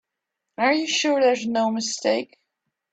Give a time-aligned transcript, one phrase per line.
[0.57, 2.39] Are you sure there's no mistake?